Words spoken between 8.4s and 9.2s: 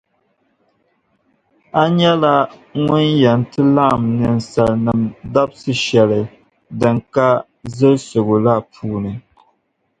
la puuni.